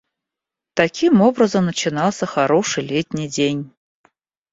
[0.73, 3.69] Таким образом начинался хороший летний день.